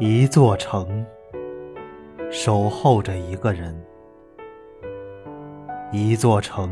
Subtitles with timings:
[0.00, 1.04] 一座城，
[2.30, 3.76] 守候着一个人。
[5.90, 6.70] 一座城，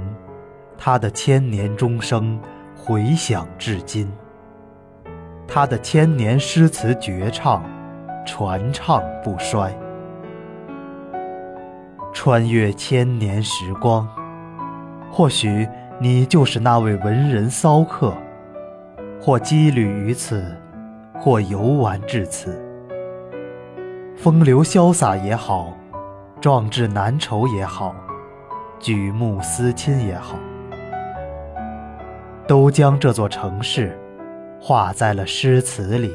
[0.79, 2.41] 它的千年钟声
[2.77, 4.09] 回响至今，
[5.49, 7.65] 它的千年诗词绝唱
[8.25, 9.77] 传唱不衰。
[12.13, 14.09] 穿越千年时光，
[15.11, 18.17] 或许你就是那位文人骚客，
[19.21, 20.57] 或羁旅于此，
[21.19, 22.63] 或游玩至此。
[24.17, 25.77] 风流潇洒也好，
[26.41, 27.95] 壮志难酬也好，
[28.81, 30.37] 举目思亲也好，
[32.49, 33.97] 都将这座城市
[34.59, 36.15] 画在了诗词里，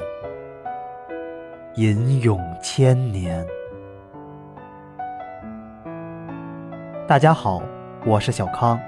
[1.75, 3.45] 吟咏千年。
[7.07, 7.61] 大家好，
[8.03, 8.79] 我是小康，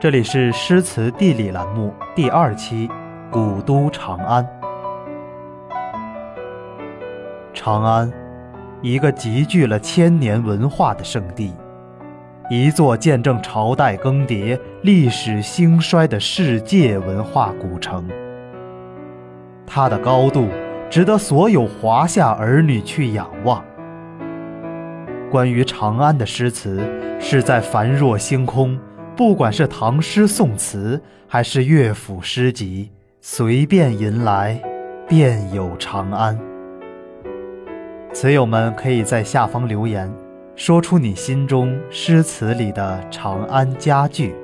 [0.00, 2.88] 这里是诗词地理栏目第二期
[3.30, 4.42] 《古都长安》。
[7.68, 8.10] 长安，
[8.80, 11.52] 一个集聚了千年文化的圣地，
[12.48, 18.08] 一座见证朝代更迭、历史兴衰的世界文化古城。
[19.66, 20.48] 它的高度
[20.88, 23.62] 值得所有华夏儿女去仰望。
[25.30, 26.80] 关于长安的诗词，
[27.20, 28.80] 是在繁若星空，
[29.14, 34.58] 不管是唐诗宋词，还是乐府诗集，随便吟来，
[35.06, 36.47] 便有长安。
[38.12, 40.10] 词友们可以在下方留言，
[40.56, 44.34] 说出你心中诗词里的长安佳句。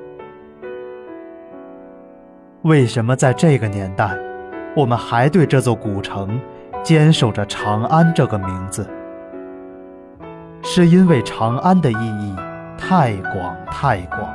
[2.61, 4.15] 为什么在这个年代，
[4.75, 6.39] 我们还对这座古城
[6.83, 8.87] 坚守着长安这个名字？
[10.63, 12.35] 是因为长安的意义
[12.77, 14.33] 太广太广，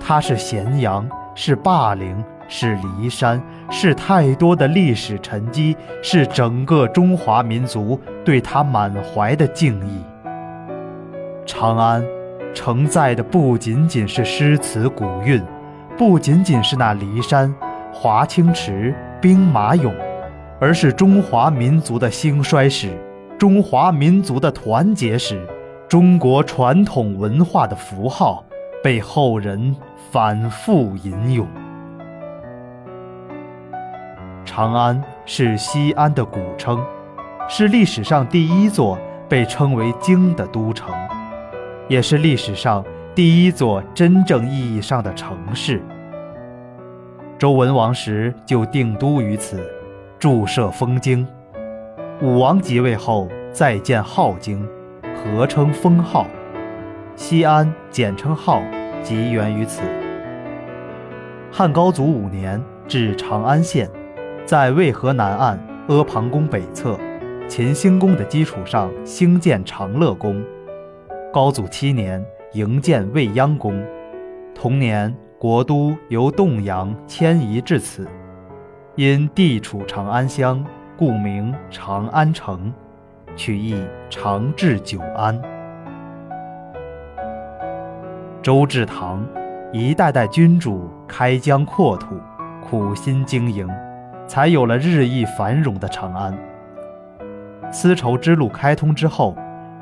[0.00, 2.24] 它是咸阳，是霸陵。
[2.50, 10.02] 是骊山，是太多的历史沉积，是整个中华民族对他满怀的敬意。
[11.46, 12.04] 长安
[12.52, 15.40] 承载的不仅仅是诗词古韵，
[15.96, 17.54] 不仅仅是那骊山、
[17.92, 19.92] 华清池、兵马俑，
[20.60, 22.90] 而是中华民族的兴衰史，
[23.38, 25.46] 中华民族的团结史，
[25.88, 28.44] 中国传统文化的符号，
[28.82, 29.76] 被后人
[30.10, 31.46] 反复吟咏。
[34.52, 36.84] 长安是西安的古称，
[37.48, 40.92] 是历史上第一座被称为京的都城，
[41.86, 42.84] 也是历史上
[43.14, 45.80] 第一座真正意义上的城市。
[47.38, 49.64] 周文王时就定都于此，
[50.18, 51.24] 筑设封京。
[52.20, 54.68] 武王即位后再建镐京，
[55.14, 56.26] 合称封号。
[57.14, 58.60] 西安简称号，
[59.00, 59.82] 即源于此。
[61.52, 63.88] 汉高祖五年置长安县。
[64.50, 65.56] 在渭河南岸
[65.86, 66.98] 阿房宫北侧，
[67.46, 70.44] 秦兴宫的基础上兴建长乐宫。
[71.32, 72.20] 高祖七年
[72.54, 73.80] 营建未央宫。
[74.52, 78.08] 同年，国都由洞阳迁移至此，
[78.96, 80.66] 因地处长安乡，
[80.96, 82.74] 故名长安城，
[83.36, 85.40] 取意长治久安。
[88.42, 89.24] 周至唐，
[89.72, 92.16] 一代代君主开疆扩土，
[92.60, 93.68] 苦心经营。
[94.30, 96.32] 才有了日益繁荣的长安。
[97.72, 99.34] 丝绸之路开通之后，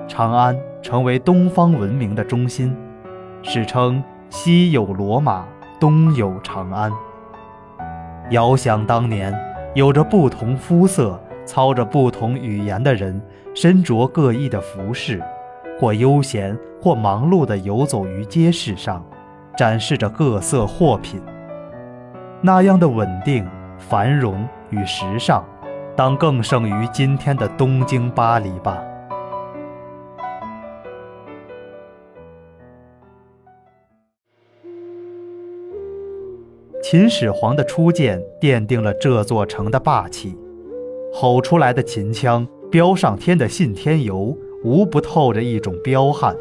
[0.08, 2.74] 长安成为东方文明的中心，
[3.42, 5.44] 史称西有罗马，
[5.78, 6.90] 东有长安。
[8.30, 9.38] 遥想当年，
[9.74, 13.20] 有着不同肤色、操着不同语言的人，
[13.54, 15.22] 身着各异的服饰，
[15.78, 19.04] 或悠闲，或忙碌地游走于街市上，
[19.58, 21.20] 展示着各色货品。
[22.40, 23.46] 那样的稳定。
[23.78, 25.44] 繁荣与时尚，
[25.96, 28.82] 当更胜于今天的东京、巴黎吧。
[36.82, 40.36] 秦始皇的初建奠定了这座城的霸气，
[41.12, 46.34] 吼出来的秦腔，飙上天的信天游，无不透着一种彪悍。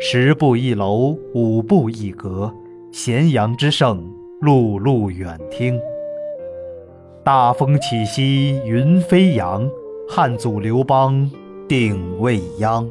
[0.00, 2.52] 十步一楼，五步一阁，
[2.92, 4.04] 咸阳之盛，
[4.40, 5.80] 路路远听。
[7.24, 9.66] 大风起兮云飞扬，
[10.06, 11.30] 汉祖刘邦
[11.66, 12.86] 定未央。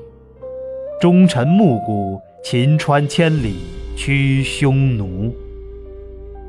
[1.00, 3.58] 忠臣暮鼓，秦川千里
[3.96, 5.32] 驱匈奴。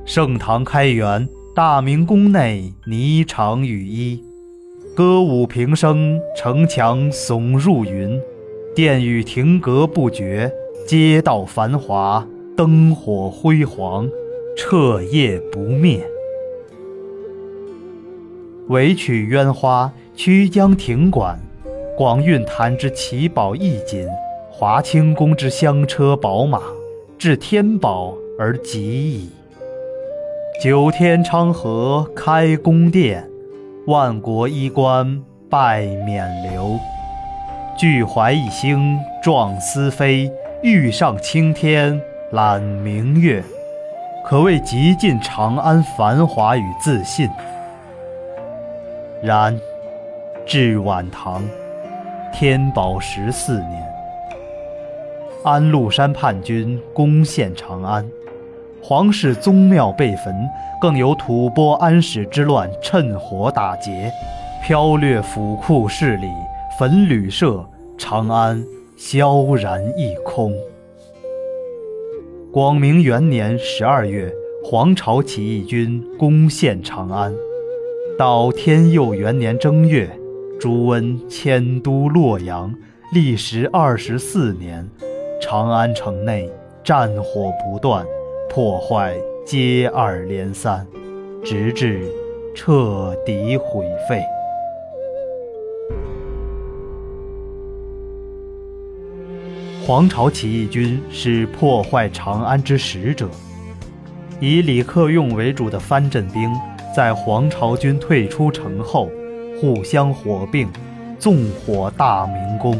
[0.06, 4.24] 盛唐开元，大明宫内霓裳羽衣，
[4.96, 8.18] 歌舞平生，城墙耸入云，
[8.74, 10.50] 殿宇亭阁不绝，
[10.86, 12.26] 街道繁华，
[12.56, 14.08] 灯火辉煌，
[14.56, 16.02] 彻夜不灭。
[18.68, 21.38] 惟取鸳花，曲江亭馆，
[21.98, 24.08] 广运坛之奇宝异锦，
[24.50, 26.60] 华清宫之香车宝马，
[27.18, 29.28] 至天宝而极矣。
[30.62, 33.28] 九天昌河开宫殿，
[33.86, 36.80] 万国衣冠拜冕旒。
[37.76, 40.32] 俱怀一星壮思飞，
[40.62, 42.00] 欲上青天
[42.30, 43.44] 揽明月，
[44.24, 47.28] 可谓极尽长安繁华与自信。
[49.24, 49.58] 然，
[50.44, 51.42] 至晚唐，
[52.30, 53.82] 天宝十四年，
[55.42, 58.06] 安禄山叛军攻陷长安。
[58.82, 60.46] 皇室宗庙被焚，
[60.78, 64.12] 更有吐蕃安史之乱趁火打劫，
[64.62, 66.28] 剽掠府库势力，
[66.78, 67.66] 焚旅社，
[67.96, 68.62] 长安
[68.94, 70.52] 萧然一空。
[72.52, 74.30] 广明元年十二月，
[74.62, 77.32] 黄巢起义军攻陷长安。
[78.16, 80.08] 到天佑元年正月，
[80.60, 82.72] 朱温迁都洛阳，
[83.12, 84.88] 历时二十四年，
[85.42, 86.48] 长安城内
[86.84, 88.06] 战火不断。
[88.48, 90.86] 破坏接二连三，
[91.44, 92.08] 直至
[92.54, 94.22] 彻底毁废。
[99.84, 103.28] 黄巢起义军是破坏长安之使者，
[104.40, 106.48] 以李克用为主的藩镇兵，
[106.94, 109.10] 在黄巢军退出城后，
[109.60, 110.68] 互相火并，
[111.18, 112.78] 纵火大明宫。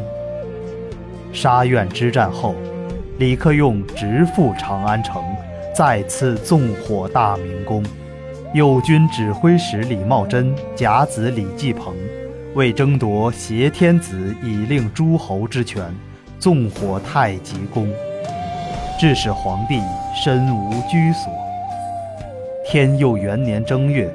[1.33, 2.55] 沙苑之战后，
[3.19, 5.21] 李克用直赴长安城。
[5.75, 7.83] 再次纵火大明宫，
[8.53, 11.93] 右军指挥使李茂贞、甲子李继鹏
[12.55, 15.93] 为争夺挟天子以令诸侯之权，
[16.39, 17.89] 纵火太极宫，
[19.01, 19.81] 致使皇帝
[20.15, 21.44] 身无居所。
[22.67, 24.11] 天佑元年正月，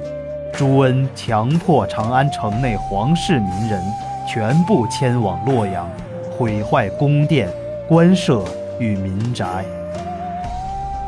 [0.52, 3.80] 朱温强迫长安城内皇室民人
[4.28, 5.88] 全部迁往洛阳，
[6.36, 7.48] 毁坏宫殿、
[7.88, 8.44] 官舍
[8.80, 9.64] 与民宅。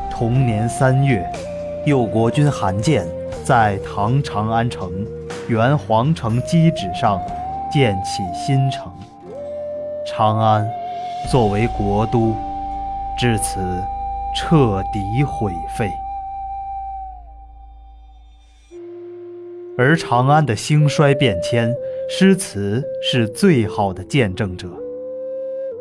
[0.08, 1.28] 同年三月，
[1.84, 3.04] 右国君韩建
[3.44, 4.90] 在唐长安城
[5.48, 7.20] 原皇城基址上
[7.72, 8.90] 建起新城，
[10.06, 10.66] 长安
[11.28, 12.34] 作为国都，
[13.18, 13.60] 至此
[14.34, 15.92] 彻底毁废。
[19.82, 21.74] 而长安的兴衰变迁，
[22.08, 24.68] 诗词是最好的见证者。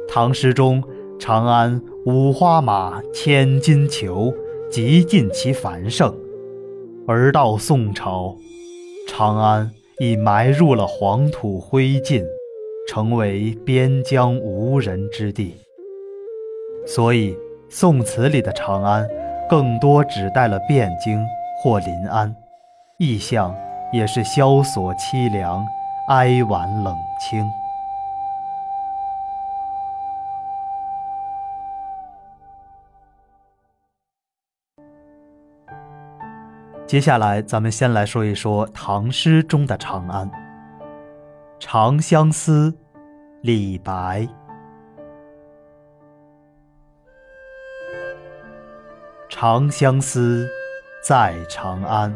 [0.10, 0.84] 唐诗中。
[1.20, 4.34] 长安五花马，千金裘，
[4.72, 6.12] 极尽其繁盛。
[7.08, 8.36] 而到宋朝，
[9.08, 9.70] 长安
[10.00, 12.26] 已埋入了黄土灰烬，
[12.88, 15.54] 成为边疆无人之地。
[16.88, 17.38] 所以，
[17.70, 19.08] 宋词里的长安，
[19.48, 21.24] 更多指代了汴京
[21.62, 22.36] 或临安，
[22.98, 23.56] 意象
[23.92, 25.66] 也是萧索凄凉，
[26.08, 27.46] 哀婉冷清。
[36.88, 40.30] 接下来，咱们先来说一说唐诗中的长安。
[41.60, 42.72] 《长相思》，
[43.42, 44.28] 李白。
[49.30, 50.50] 长相思，
[51.02, 52.14] 在长安。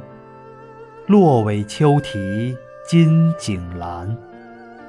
[1.07, 4.15] 落尾秋啼金井阑，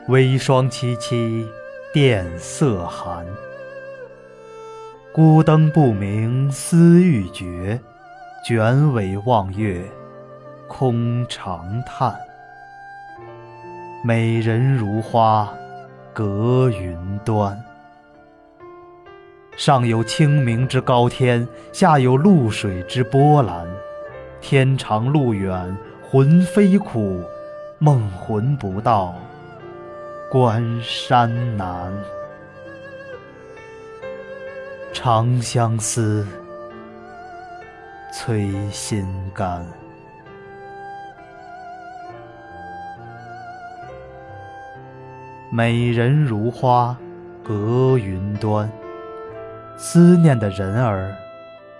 [0.09, 1.47] 微霜凄凄，
[1.93, 3.27] 殿色寒。
[5.13, 7.79] 孤灯不明思欲绝。
[8.47, 9.85] 卷尾望月，
[10.69, 12.17] 空长叹。
[14.03, 15.53] 美人如花，
[16.15, 16.97] 隔云
[17.27, 17.63] 端。
[19.59, 23.67] 上有清明之高天，下有渌水之波澜。
[24.41, 25.77] 天长路远，
[26.09, 27.25] 魂飞苦，
[27.79, 29.13] 梦魂不到，
[30.31, 31.93] 关山难。
[34.93, 36.25] 长相思。
[38.13, 39.67] 催心肝。
[45.51, 46.97] 美人如花，
[47.43, 48.71] 隔云端。
[49.77, 51.15] 思念的人儿，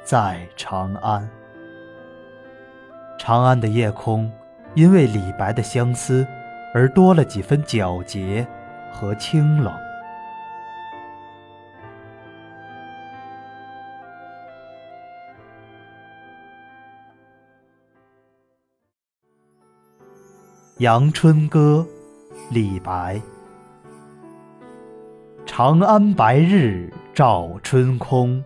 [0.03, 1.27] 在长安。
[3.19, 4.31] 长安的夜空，
[4.75, 6.27] 因为李白的相思，
[6.75, 8.47] 而多了几分皎洁
[8.93, 9.73] 和清冷。
[20.79, 21.87] 《阳春歌》
[22.55, 23.21] 李白。
[25.47, 28.45] 长安白日照春空，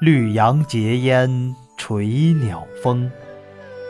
[0.00, 3.10] 绿杨结烟垂鸟风。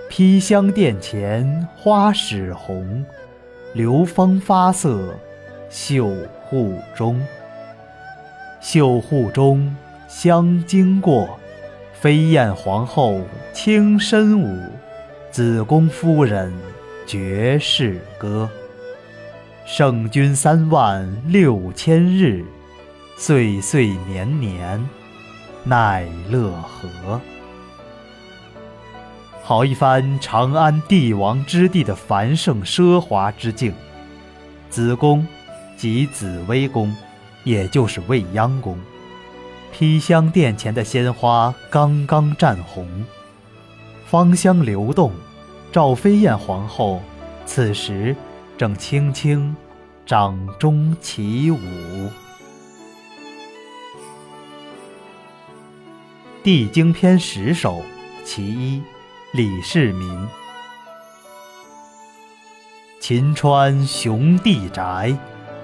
[0.08, 3.04] 披香殿前花始红，
[3.74, 5.14] 流芳发色，
[5.68, 6.08] 绣
[6.42, 7.20] 户中。
[8.60, 9.76] 绣户中
[10.08, 11.38] 香经过，
[11.92, 13.20] 飞燕皇后
[13.52, 14.58] 轻身舞，
[15.30, 16.52] 子宫夫人
[17.06, 18.48] 绝世歌。
[19.66, 22.42] 圣君三万六千日，
[23.18, 24.82] 岁岁年年
[25.64, 27.20] 奈乐何？
[29.48, 33.72] 好一番长安帝王之地的繁盛奢华之境。
[34.68, 35.26] 紫宫，
[35.74, 36.94] 即紫微宫，
[37.44, 38.78] 也就是未央宫。
[39.72, 42.86] 披香殿前的鲜花刚刚绽红，
[44.04, 45.10] 芳香流动。
[45.72, 47.00] 赵飞燕皇后
[47.46, 48.14] 此时
[48.58, 49.56] 正轻轻
[50.04, 51.56] 掌中起舞。
[56.42, 57.76] 《帝京篇十首·
[58.26, 58.78] 其一》
[59.32, 60.26] 李世民：
[62.98, 65.14] 秦川雄地宅，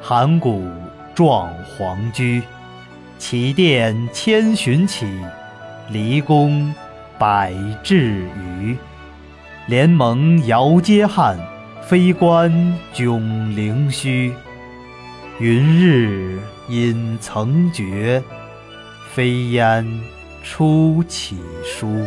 [0.03, 0.69] 函谷
[1.15, 2.43] 壮皇居。
[3.19, 5.07] 启殿千寻起，
[5.89, 6.75] 离宫
[7.19, 8.77] 百至余。
[9.67, 11.39] 联盟遥接汉，
[11.81, 12.53] 飞官
[12.93, 13.19] 迥
[13.55, 14.35] 凌虚。
[15.39, 18.23] 云日隐曾觉，
[19.15, 19.87] 飞烟
[20.43, 22.05] 出起书。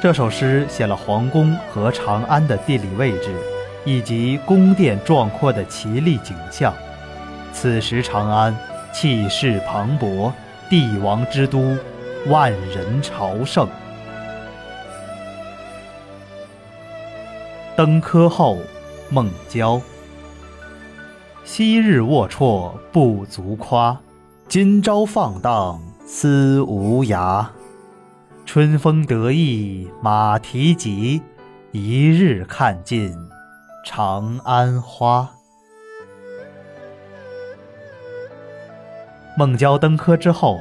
[0.00, 3.34] 这首诗写了皇宫和长安的地理位置，
[3.84, 6.72] 以及宫殿壮阔的奇丽景象。
[7.52, 8.56] 此时长安
[8.92, 10.32] 气势磅礴，
[10.70, 11.76] 帝王之都，
[12.28, 13.68] 万人朝圣。
[17.74, 18.58] 登科后，
[19.10, 19.80] 孟郊。
[21.44, 23.98] 昔日龌龊不足夸，
[24.46, 27.44] 今朝放荡思无涯。
[28.48, 31.20] 春风得意马蹄疾，
[31.70, 33.14] 一日看尽
[33.84, 35.28] 长安花。
[39.36, 40.58] 孟郊登科之后，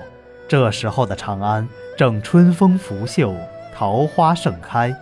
[0.50, 1.66] 这时候的长安
[1.96, 3.34] 正春风拂袖，
[3.74, 4.94] 桃花盛开，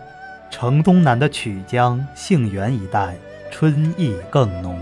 [0.48, 3.16] 城东南的曲江、杏园一带
[3.50, 4.78] 春意更浓。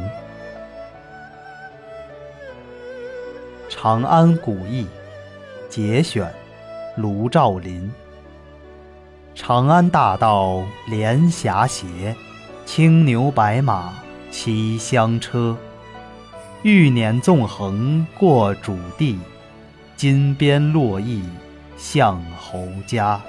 [3.74, 4.86] 《长安古意》
[5.70, 6.30] 节选。
[6.96, 7.90] 卢照邻。
[9.34, 12.14] 长安大道连霞斜，
[12.64, 13.94] 青牛白马
[14.30, 15.56] 七香车。
[16.62, 19.18] 玉辇纵横过主地，
[19.96, 21.22] 金鞭落翼
[21.76, 23.20] 向侯家。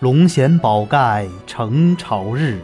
[0.00, 2.60] 龙衔宝盖承朝日，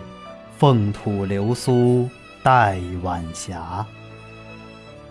[0.58, 2.10] 凤吐流苏
[2.42, 3.86] 带晚霞。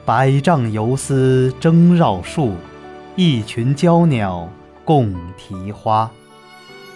[0.06, 2.54] 百丈游丝争绕树，
[3.16, 4.48] 一群娇鸟。
[4.90, 6.10] 共题花，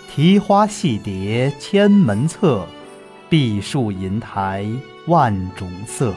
[0.09, 2.65] 题花戏蝶千门侧，
[3.29, 4.65] 碧树银台
[5.05, 6.11] 万种色。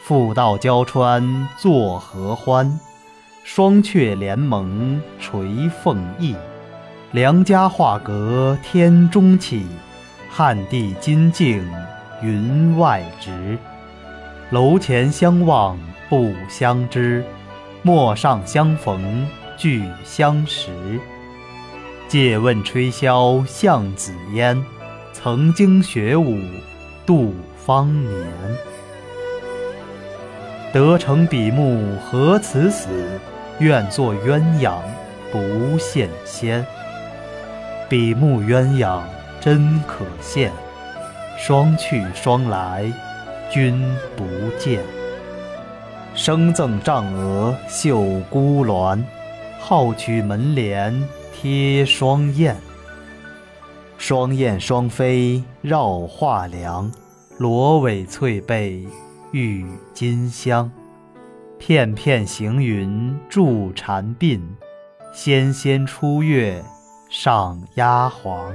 [0.00, 2.78] 复道交川作何欢？
[3.42, 6.36] 双阙联盟垂凤翼。
[7.10, 9.66] 良家画阁天中起，
[10.30, 11.68] 汉帝金镜
[12.22, 13.58] 云外直。
[14.50, 15.76] 楼前相望
[16.08, 17.24] 不相知，
[17.82, 19.26] 陌上相逢。
[19.60, 20.70] 俱相识。
[22.08, 24.64] 借问吹箫向紫烟，
[25.12, 26.38] 曾经学舞
[27.04, 28.26] 度芳年。
[30.72, 32.88] 得成比目何辞死，
[33.58, 34.78] 愿作鸳鸯
[35.30, 35.38] 不
[35.78, 36.64] 羡仙。
[37.86, 39.02] 比目鸳鸯
[39.40, 40.48] 真可羡，
[41.36, 42.90] 双去双来
[43.50, 43.84] 君
[44.16, 44.24] 不
[44.58, 44.80] 见。
[46.14, 48.00] 生赠帐额绣
[48.30, 49.04] 孤鸾。
[49.62, 52.56] 好取门帘贴双燕，
[53.98, 56.90] 双燕双飞绕画梁，
[57.38, 58.84] 罗尾翠背
[59.30, 59.64] 郁
[59.94, 60.68] 金香。
[61.58, 64.40] 片片行云住蝉鬓，
[65.12, 66.64] 纤纤出月
[67.10, 68.52] 上压黄。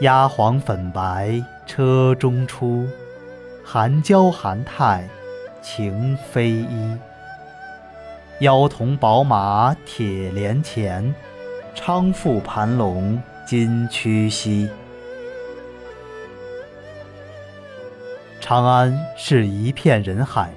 [0.00, 2.86] 压黄粉白车中出，
[3.64, 5.08] 含娇含态
[5.62, 6.96] 情非一。
[8.40, 11.14] 妖童宝马铁连前，
[11.74, 14.66] 昌富盘龙金曲兮。
[18.40, 20.50] 长安是一片人海，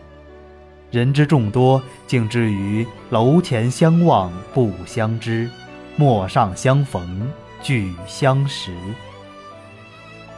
[0.92, 5.50] 人之众多，竟至于楼前相望不相知，
[5.98, 7.30] 陌上相逢
[7.62, 8.72] 俱相识。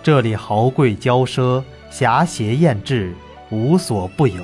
[0.01, 3.13] 这里豪贵骄奢，侠邪艳质，
[3.51, 4.43] 无所不有，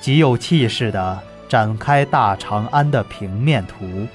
[0.00, 1.20] 极有气势的。
[1.52, 4.08] 展开大长安的平面图，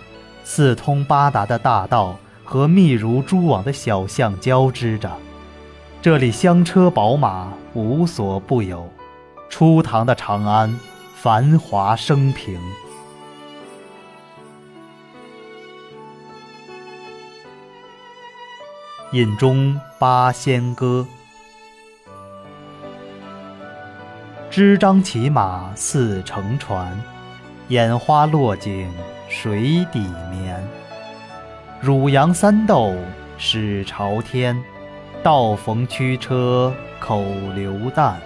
[0.44, 5.16] 四通八达的大道和密如蛛网的小巷交织着，
[6.02, 8.92] 这里香车宝马无所不有。
[9.52, 10.80] 初唐的长安，
[11.14, 12.60] 繁华升平。
[19.12, 21.06] 引中八仙歌：
[24.50, 27.00] 支张骑马似乘船，
[27.70, 28.90] 眼花落井
[29.28, 30.00] 水底
[30.32, 30.66] 眠。
[31.82, 32.96] 汝阳三斗
[33.38, 34.58] 始朝天，
[35.22, 38.20] 道逢驱车口流弹。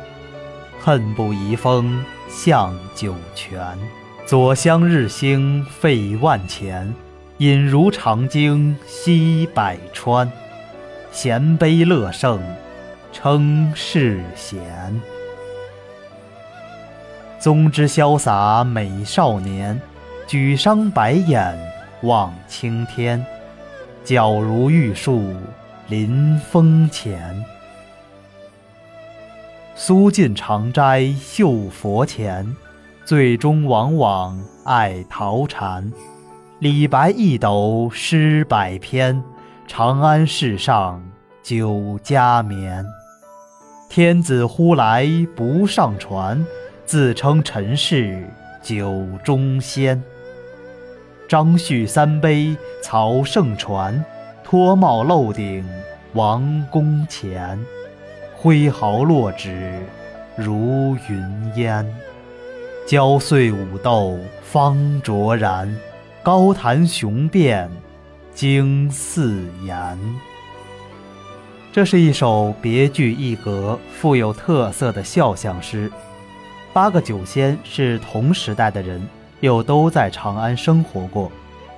[0.79, 3.59] 恨不移风向九泉，
[4.25, 6.93] 左相日星费万钱，
[7.37, 10.31] 引如长鲸吸百川。
[11.11, 12.39] 衔杯乐圣
[13.11, 15.01] 称世贤，
[17.41, 19.81] 宗之潇洒美少年，
[20.27, 21.57] 举觞白眼
[22.03, 23.25] 望青天，
[24.05, 25.33] 皎如玉树
[25.87, 27.43] 临风前。
[29.73, 32.55] 苏晋长斋绣佛前，
[33.05, 35.91] 最终往往爱桃禅。
[36.59, 39.19] 李白一斗诗百篇，
[39.65, 41.03] 长安市上
[41.41, 42.85] 酒家眠。
[43.89, 46.45] 天子呼来不上船，
[46.85, 48.23] 自称臣是
[48.61, 50.01] 酒中仙。
[51.27, 54.03] 张旭三杯曹圣传，
[54.43, 55.65] 脱帽露顶
[56.13, 57.57] 王宫前。
[58.35, 59.79] 挥毫落纸
[60.35, 61.87] 如云烟，
[62.87, 65.73] 焦碎武斗方卓然。
[66.23, 67.69] 高谈雄辩
[68.33, 69.97] 经四言。
[71.71, 75.89] 这是一首别具一格、富有特色的肖像诗。
[76.73, 79.05] 八个酒仙是同时代的人，
[79.41, 81.29] 又都在长安生活过，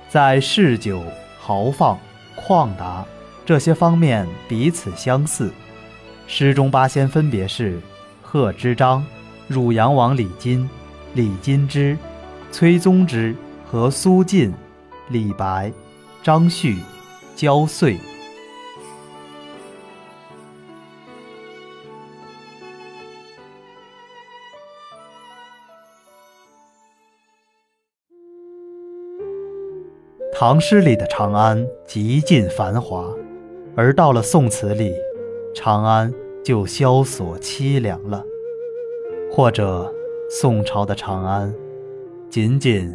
[0.08, 1.02] 在嗜酒、
[1.38, 1.98] 豪放、
[2.36, 3.04] 旷达
[3.44, 5.52] 这些方面彼此相似。
[6.26, 7.80] 诗中八仙分别是
[8.22, 9.04] 贺知章、
[9.48, 10.68] 汝阳王李金、
[11.14, 11.98] 李金之、
[12.52, 13.34] 崔宗之
[13.66, 14.54] 和苏晋、
[15.08, 15.72] 李白、
[16.22, 16.78] 张旭、
[17.34, 17.98] 焦遂。
[30.46, 33.10] 唐诗里的长安极尽繁华，
[33.74, 34.94] 而到了宋词里。
[35.54, 36.12] 长安
[36.44, 38.22] 就萧索凄凉了，
[39.32, 39.90] 或者
[40.28, 41.54] 宋朝的长安，
[42.28, 42.94] 仅仅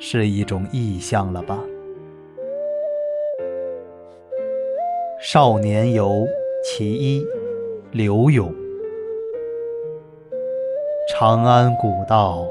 [0.00, 1.62] 是一种意象了吧？
[5.22, 6.08] 《少年游·
[6.64, 7.24] 其一》
[7.92, 8.52] 刘永。
[11.08, 12.44] 长安古道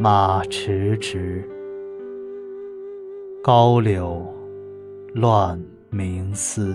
[0.00, 1.48] 马迟迟，
[3.46, 4.24] 高柳
[5.12, 6.74] 乱鸣嘶。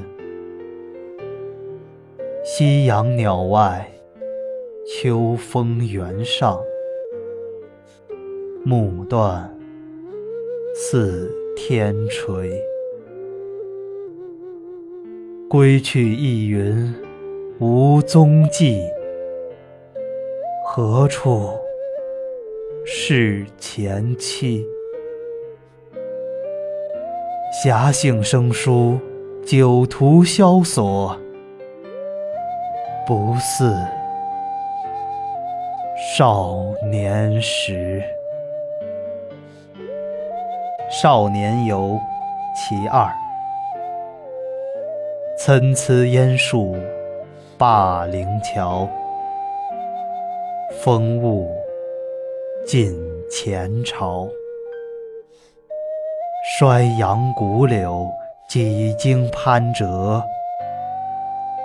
[2.43, 3.91] 夕阳鸟外，
[4.85, 6.61] 秋风原上。
[8.63, 9.51] 暮断
[10.75, 12.61] 似天垂。
[15.49, 16.93] 归去一云
[17.59, 18.83] 无踪迹，
[20.67, 21.49] 何处
[22.85, 24.63] 是前妻？
[27.51, 28.99] 侠性生疏，
[29.43, 31.19] 酒徒萧索。
[33.07, 33.75] 不似
[36.15, 36.55] 少
[36.91, 38.03] 年时。
[41.01, 41.77] 《少年游·
[42.55, 43.03] 其二》
[45.35, 46.77] 参差烟树
[47.57, 48.87] 灞陵桥，
[50.83, 51.49] 风物
[52.63, 52.95] 尽
[53.31, 54.29] 前朝。
[56.57, 58.09] 衰杨古柳
[58.47, 60.19] 几经攀折，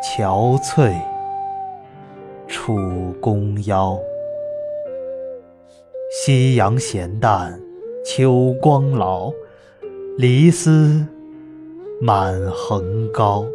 [0.02, 0.92] 憔悴。
[2.46, 2.76] 楚
[3.18, 3.98] 宫腰，
[6.12, 7.58] 夕阳闲淡，
[8.04, 9.32] 秋光老。
[10.18, 11.04] 离思
[11.98, 13.46] 满横高。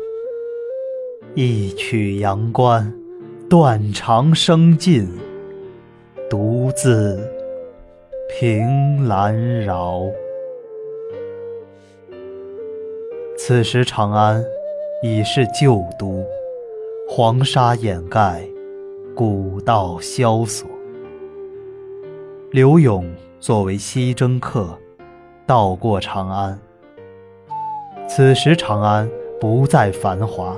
[1.35, 2.91] 一曲阳关，
[3.47, 5.07] 断肠声尽，
[6.27, 7.31] 独自
[8.27, 10.01] 凭栏绕。
[13.41, 14.43] 此时长安
[15.01, 16.25] 已是旧都，
[17.07, 18.43] 黄沙掩盖。
[19.15, 20.67] 古道萧索，
[22.51, 24.77] 刘永作为西征客，
[25.47, 26.59] 到过长安。
[28.09, 30.57] 此时长安不再繁华，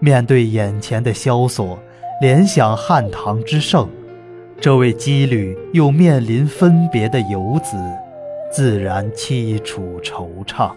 [0.00, 1.78] 面对眼前的萧索，
[2.22, 3.86] 联想汉唐之盛，
[4.58, 7.76] 这位羁旅又面临分别的游子，
[8.50, 10.72] 自然凄楚惆怅。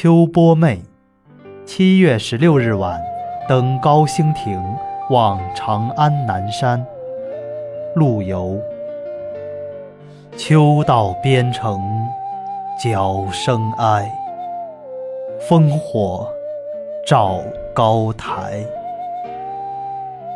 [0.00, 0.80] 秋波妹，
[1.66, 3.02] 七月十六日晚，
[3.48, 4.62] 登高兴亭，
[5.10, 6.86] 望长安南山。
[7.96, 8.56] 陆游。
[10.36, 11.82] 秋到边城，
[12.80, 14.08] 角声哀。
[15.40, 16.28] 烽火
[17.04, 17.40] 照
[17.74, 18.64] 高台。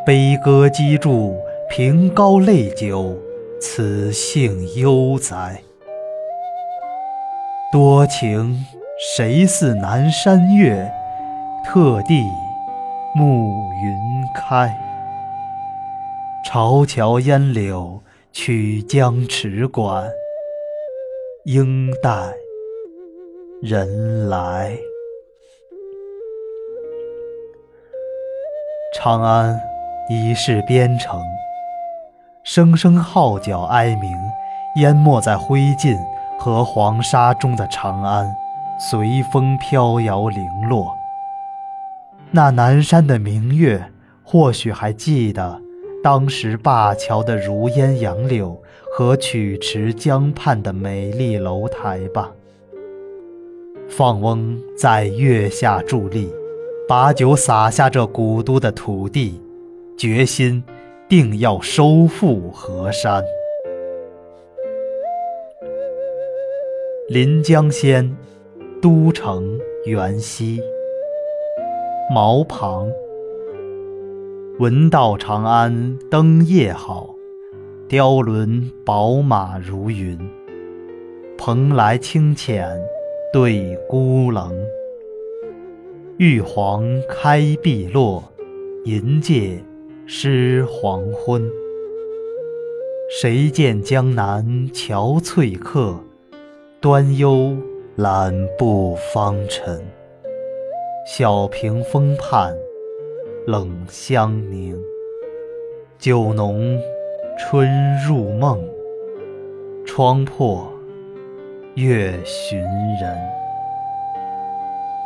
[0.05, 1.37] 悲歌击筑，
[1.69, 3.15] 凭高泪酒，
[3.61, 5.61] 此兴悠哉。
[7.71, 8.65] 多情
[9.05, 10.89] 谁似南山月？
[11.65, 12.23] 特地
[13.13, 14.73] 暮云开。
[16.45, 17.99] 潮桥烟柳
[18.31, 20.09] 曲江池关，
[21.43, 22.09] 应待
[23.61, 24.71] 人来。
[28.95, 29.59] 长安
[30.09, 31.21] 已是边城，
[32.45, 34.17] 声声号角哀鸣，
[34.77, 35.99] 淹没在灰烬
[36.39, 38.33] 和黄沙中的长安，
[38.91, 40.93] 随风飘摇零落。
[42.31, 43.91] 那南山的明月，
[44.23, 45.61] 或许还记得。
[46.03, 52.29] 当时灞桥的如烟杨柳和曲池江畔的美丽楼台吧。
[53.87, 56.29] 放翁在月下伫立，
[56.89, 59.41] 把酒洒下这古都的土地，
[59.97, 60.61] 决心
[61.07, 63.23] 定要收复河山。
[67.07, 68.13] 临江仙，
[68.83, 70.61] 都城元夕。
[72.13, 72.91] 毛旁。
[74.59, 77.15] 闻道长安灯夜好，
[77.87, 80.19] 雕轮宝马如云。
[81.37, 82.77] 蓬莱清浅
[83.31, 84.51] 对孤棱，
[86.17, 88.21] 玉皇开碧落，
[88.83, 89.63] 银界
[90.05, 91.41] 失黄昏。
[93.09, 95.97] 谁见江南憔悴客，
[96.81, 97.55] 端忧
[97.95, 99.79] 揽步方尘。
[101.05, 102.55] 小屏风畔。
[103.45, 104.81] 冷香凝，
[105.99, 106.79] 酒浓
[107.37, 107.69] 春
[108.01, 108.57] 入梦，
[109.85, 110.65] 窗破
[111.75, 112.57] 月寻
[113.01, 113.17] 人。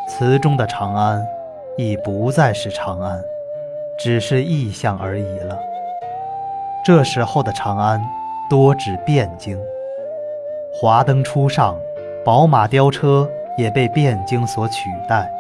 [0.08, 1.26] 词中的长安，
[1.78, 3.19] 已不再是长安，
[3.97, 5.58] 只是意象而已了。
[6.86, 8.00] 这时候的长安，
[8.50, 9.60] 多指汴京。
[10.71, 11.76] 华灯初上，
[12.27, 13.25] 宝马雕车
[13.57, 15.31] 也被汴京所取代。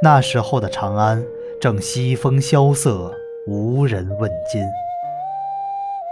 [0.00, 1.22] 那时候的长安。
[1.60, 3.12] 正西风萧瑟，
[3.46, 4.62] 无人问津。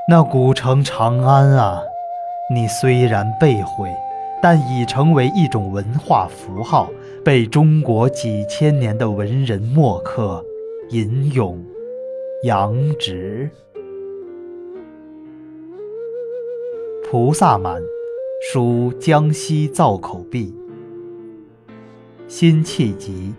[0.09, 1.83] 那古城长安啊，
[2.55, 3.91] 你虽然被毁，
[4.41, 6.89] 但已成为一种文化符号，
[7.23, 10.43] 被中国几千年的文人墨客
[10.91, 11.63] 吟咏、
[12.45, 13.51] 扬植。
[17.11, 17.83] 菩萨蛮，
[18.45, 20.53] 属江西造口壁。
[22.27, 23.33] 辛弃疾。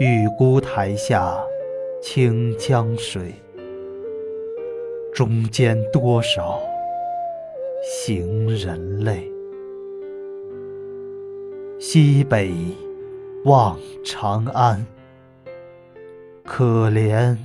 [0.00, 1.38] 玉孤台下，
[2.00, 3.34] 清江水。
[5.12, 6.58] 中间多少
[7.84, 9.30] 行人泪？
[11.78, 12.54] 西北
[13.44, 14.86] 望长安，
[16.46, 17.36] 可怜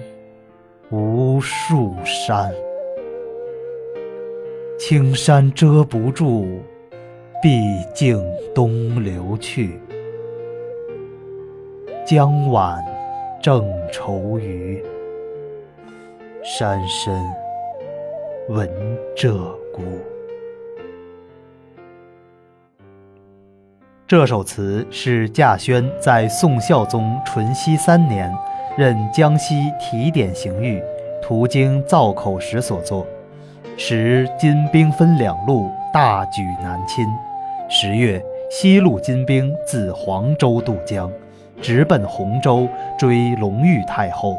[0.90, 2.50] 无数山。
[4.78, 6.60] 青山遮不住，
[7.42, 8.22] 毕竟
[8.54, 9.80] 东流去。
[12.06, 12.84] 江晚
[13.42, 14.84] 正愁余，
[16.44, 17.24] 山深
[18.50, 18.70] 闻
[19.16, 19.32] 鹧
[19.74, 19.82] 鸪。
[24.06, 28.32] 这首词是稼轩在宋孝宗淳熙三年
[28.78, 30.84] 任江西提点刑狱，
[31.24, 33.08] 途经造口时所作。
[33.78, 37.06] 时金兵分两路，大举南侵。
[37.68, 41.12] 十月，西路金兵自黄州渡江。
[41.62, 44.36] 直奔洪州追隆裕太后，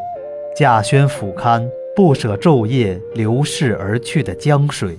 [0.56, 4.98] 稼轩俯瞰不舍昼夜流逝而去的江水，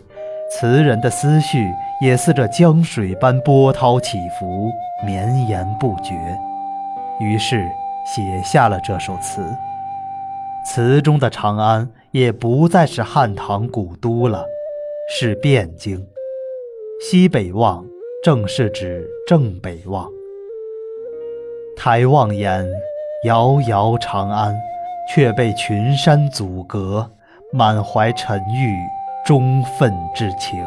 [0.51, 1.71] 词人的思绪
[2.01, 4.71] 也似这江水般波涛起伏，
[5.05, 6.13] 绵延不绝。
[7.19, 7.67] 于是
[8.05, 9.41] 写下了这首词。
[10.65, 14.45] 词中的长安也不再是汉唐古都了，
[15.09, 16.07] 是汴京。
[17.01, 17.85] 西北望，
[18.23, 20.09] 正是指正北望。
[21.75, 22.67] 抬望眼，
[23.25, 24.55] 遥遥长安，
[25.13, 27.11] 却被群山阻隔，
[27.51, 28.75] 满怀沉郁
[29.25, 30.65] 忠愤之情。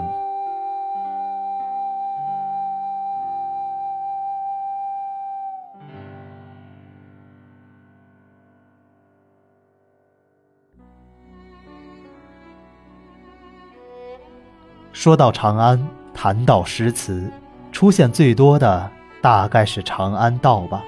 [15.00, 17.26] 说到长安，谈到诗词。
[17.72, 18.90] 出现最多的
[19.22, 20.84] 大概是长安道吧。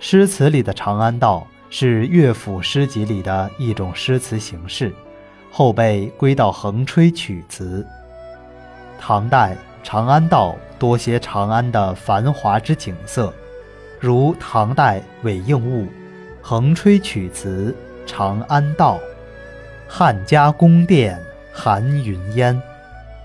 [0.00, 4.92] 诗词里的长安道是乐府诗集里的一种诗词形式，
[5.52, 7.86] 后被归到横吹曲词。
[8.98, 13.32] 唐代长安道多写长安的繁华之景色，
[14.00, 15.84] 如唐代韦应物
[16.42, 17.72] 《横吹曲词·
[18.10, 18.96] 长安道》
[19.86, 21.16] ：“汉家宫殿
[21.52, 22.60] 寒云烟。”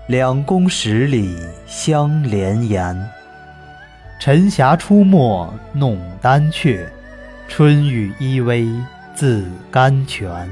[0.08, 2.96] 两宫十里相连檐，
[4.20, 6.86] 晨霞出没弄丹阙，
[7.48, 8.72] 春雨依偎
[9.16, 10.48] 自甘泉。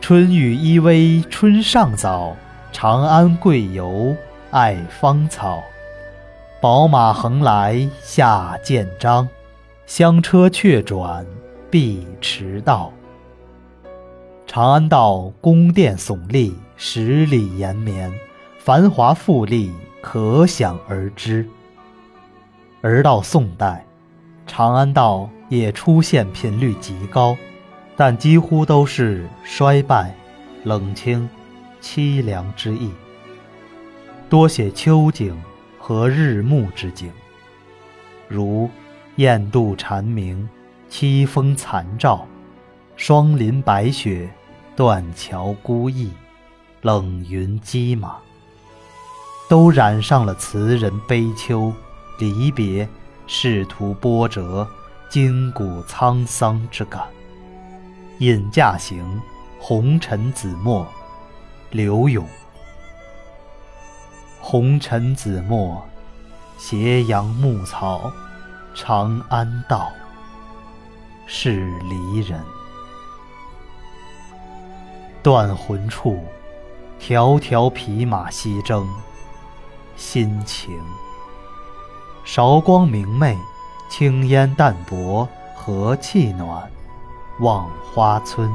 [0.00, 2.36] 春雨依偎春尚早，
[2.72, 4.12] 长安贵游
[4.50, 5.62] 爱芳草。
[6.60, 9.28] 宝马横来下见章，
[9.86, 11.24] 香车却转
[11.70, 12.92] 碧池道。
[14.48, 18.12] 长安道宫殿耸立，十里延绵。
[18.64, 21.44] 繁华富丽，可想而知。
[22.80, 23.84] 而到宋代，
[24.46, 27.36] 长安道也出现频率极高，
[27.96, 30.14] 但几乎都是衰败、
[30.62, 31.28] 冷清、
[31.80, 32.92] 凄凉之意，
[34.30, 35.36] 多写秋景
[35.76, 37.10] 和日暮之景，
[38.28, 38.70] 如
[39.16, 40.48] 雁渡蝉鸣、
[40.88, 42.24] 凄风残照、
[42.94, 44.30] 霜林白雪、
[44.76, 46.12] 断桥孤驿、
[46.80, 48.18] 冷云积马。
[49.52, 51.70] 都染上了词人悲秋、
[52.18, 52.88] 离别、
[53.26, 54.66] 仕途波折、
[55.10, 57.02] 筋骨沧桑之感。
[58.16, 59.04] 《饮驾行》
[59.60, 60.86] 红尘子墨，
[61.70, 62.26] 刘永。
[64.40, 65.86] 红尘子墨，
[66.56, 68.10] 斜阳暮草，
[68.74, 69.92] 长安道。
[71.26, 72.40] 是离人。
[75.22, 76.24] 断魂处，
[76.98, 78.88] 迢迢匹马西征。
[79.96, 80.80] 心情，
[82.24, 83.36] 韶光明媚，
[83.88, 86.70] 青烟淡薄，和气暖。
[87.40, 88.52] 望花村，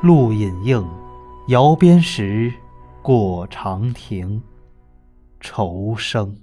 [0.00, 0.88] 路隐映，
[1.48, 2.52] 遥边石，
[3.02, 4.40] 过长亭。
[5.40, 6.36] 愁生，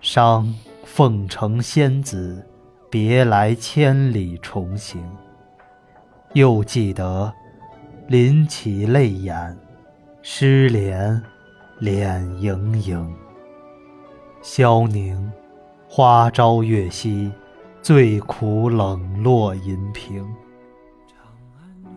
[0.00, 2.46] 伤凤城仙子，
[2.90, 5.02] 别来千里重行。
[6.34, 7.32] 又记得，
[8.06, 9.58] 临起泪眼，
[10.22, 11.20] 失联。
[11.80, 13.10] 脸盈盈，
[14.42, 15.32] 萧凝，
[15.88, 17.32] 花朝月夕，
[17.80, 20.22] 最苦冷落银屏。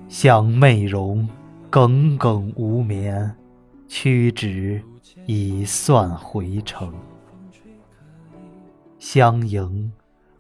[0.08, 1.28] 向媚容，
[1.70, 3.36] 耿耿无眠，
[3.90, 4.82] 屈指
[5.26, 6.94] 已算回程。
[9.00, 9.92] 相迎，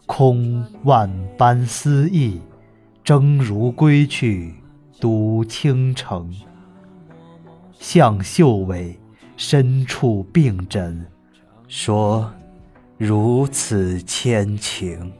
[0.06, 2.40] 空万般思意，
[3.04, 4.54] 争如归去，
[5.02, 6.34] 独倾城。
[7.74, 8.98] 向秀伟。
[9.46, 11.06] 深处病枕，
[11.68, 12.34] 说
[12.98, 15.12] 如此千情。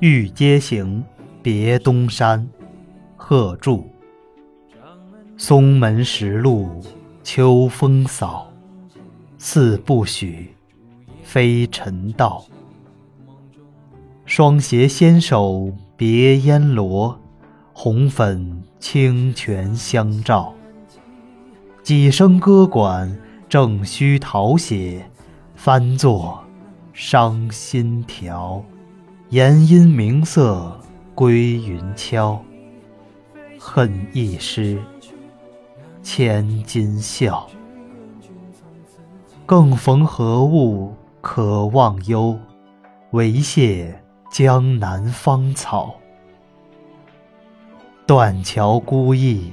[0.00, 1.04] 欲阶行，
[1.42, 2.48] 别东山。
[3.18, 3.86] 贺铸。
[5.36, 6.82] 松门石路，
[7.22, 8.50] 秋风扫。
[9.36, 10.54] 似不许，
[11.22, 12.46] 非尘道。
[14.24, 17.20] 双鞋纤手别烟罗，
[17.74, 20.54] 红粉清泉相照。
[21.82, 23.18] 几声歌管，
[23.48, 25.04] 正须陶写，
[25.56, 26.40] 翻作
[26.92, 28.62] 伤心条。
[29.30, 30.80] 言音明色
[31.12, 32.40] 归云悄，
[33.58, 34.80] 恨一失，
[36.04, 37.48] 千金笑。
[39.44, 42.38] 更逢何物可忘忧？
[43.10, 45.96] 唯谢江南芳草。
[48.06, 49.52] 断桥孤驿。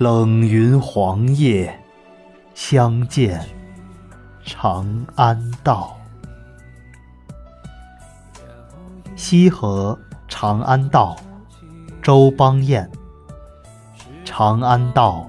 [0.00, 1.78] 冷云黄叶，
[2.54, 3.38] 相见
[4.42, 5.94] 长安道。
[9.14, 11.18] 西河长安道，
[12.00, 12.90] 周邦彦。
[14.24, 15.28] 长安道，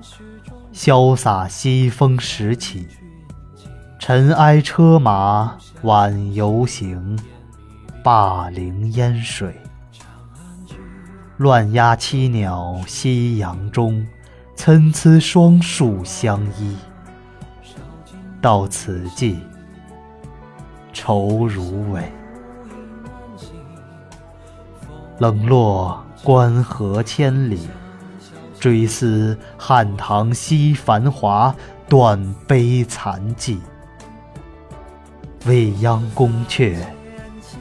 [0.73, 2.87] 潇洒西风时起，
[3.99, 7.19] 尘埃车马晚游行，
[8.01, 9.53] 灞陵烟水，
[11.35, 14.07] 乱鸦栖鸟夕阳中。
[14.55, 16.75] 参差双树相依，
[18.39, 19.39] 到此际，
[20.93, 22.03] 愁如尾。
[25.17, 27.67] 冷落关河千里，
[28.59, 31.55] 追思汉唐昔繁华，
[31.89, 33.59] 断悲残迹。
[35.45, 36.75] 未央宫阙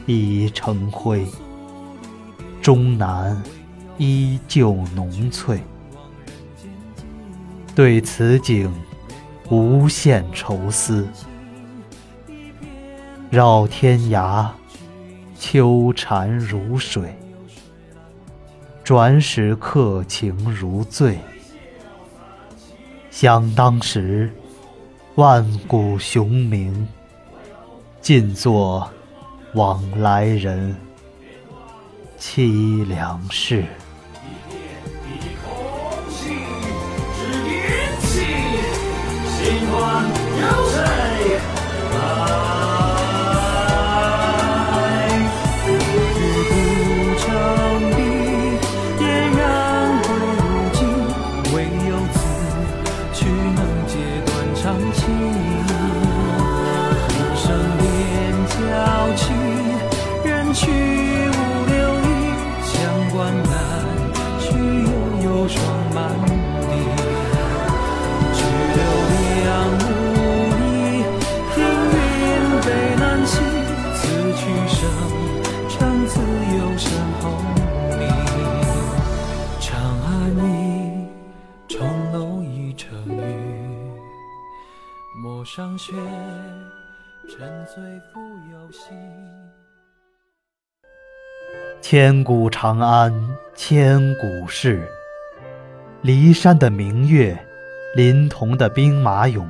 [0.04, 1.26] 已成灰，
[2.60, 3.42] 终南
[3.96, 5.62] 依旧浓翠。
[7.80, 8.70] 对此景，
[9.48, 11.08] 无限愁思。
[13.30, 14.46] 绕天涯，
[15.34, 17.18] 秋蝉如水，
[18.84, 21.18] 转使客情如醉。
[23.10, 24.30] 想当时，
[25.14, 26.86] 万古雄名，
[28.02, 28.90] 尽作
[29.54, 30.76] 往来人，
[32.18, 33.64] 凄凉事。
[91.90, 93.12] 千古长安，
[93.56, 94.88] 千古事。
[96.04, 97.36] 骊山的明月，
[97.96, 99.44] 临潼的兵马俑，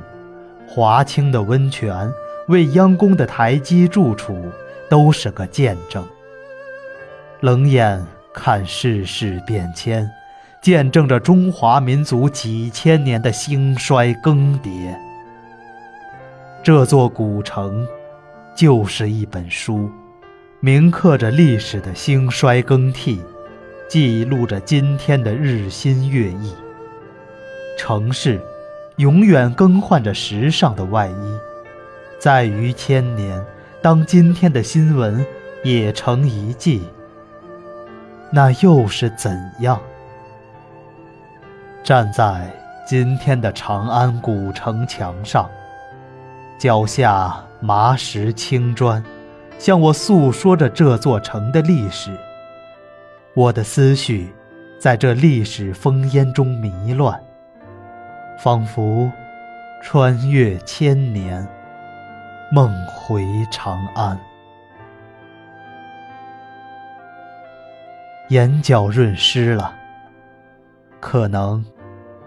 [0.67, 2.11] 华清的温泉，
[2.47, 4.49] 未央宫的台基住处，
[4.89, 6.03] 都是个见证。
[7.41, 10.09] 冷眼看世事变迁，
[10.63, 14.91] 见证着中华民族几千年的兴衰更迭。
[16.63, 17.87] 这座古城，
[18.55, 19.91] 就是一本书，
[20.63, 23.19] 铭刻着历史的兴衰更替，
[23.89, 26.53] 记录着今天的日新月异。
[27.79, 28.39] 城市，
[28.97, 31.39] 永远更换着时尚的外衣。
[32.19, 33.43] 在于千年，
[33.81, 35.25] 当今天的新闻
[35.63, 36.83] 也成遗迹，
[38.31, 39.81] 那又是怎样？
[41.83, 42.47] 站在
[42.87, 45.49] 今天的长安古城墙上。
[46.59, 49.03] 脚下麻石青砖，
[49.61, 52.09] 向我诉说着这座城的历史。
[53.35, 54.33] 我的思绪
[54.79, 57.21] 在这历史烽烟中迷乱，
[58.39, 59.11] 仿佛
[59.83, 61.47] 穿越千年，
[62.51, 64.19] 梦回长安。
[68.29, 69.75] 眼角润湿了，
[70.99, 71.63] 可能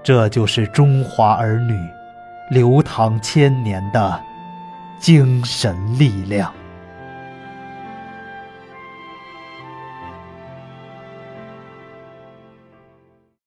[0.04, 1.76] 这就是中华儿女。
[2.50, 4.22] 流淌千年的
[5.00, 6.52] 精神力量。